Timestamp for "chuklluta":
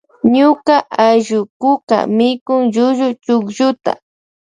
3.23-3.91